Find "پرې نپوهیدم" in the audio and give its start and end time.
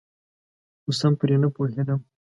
1.19-1.99